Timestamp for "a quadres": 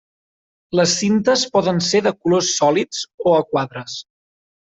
3.43-4.01